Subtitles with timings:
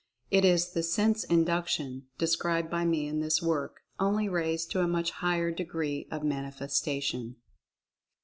[0.31, 4.87] It is the Sense Induction, described by me in this work, only raised to a
[4.87, 7.35] much higher degree of manifestation.